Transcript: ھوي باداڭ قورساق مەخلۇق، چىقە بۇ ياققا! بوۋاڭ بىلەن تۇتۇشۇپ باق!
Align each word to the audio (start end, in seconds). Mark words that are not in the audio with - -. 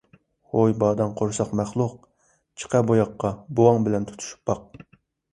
ھوي 0.51 0.71
باداڭ 0.83 1.11
قورساق 1.17 1.51
مەخلۇق، 1.59 1.91
چىقە 2.63 2.81
بۇ 2.87 2.95
ياققا! 2.99 3.31
بوۋاڭ 3.59 3.85
بىلەن 3.89 4.09
تۇتۇشۇپ 4.11 4.51
باق! 4.51 4.65